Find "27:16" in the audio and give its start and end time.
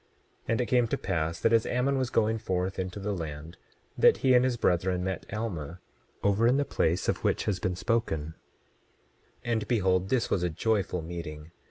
0.01-0.07